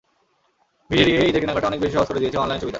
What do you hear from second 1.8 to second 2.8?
বেশি সহজ করে দিয়েছে অনলাইন সুবিধা।